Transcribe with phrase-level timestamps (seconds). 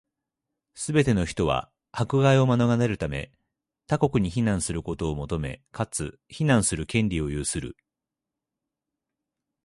[0.73, 3.31] すべて人は、迫害を免れるため、
[3.85, 7.77] 他国に避難することを求め、かつ、避難する権利を有する。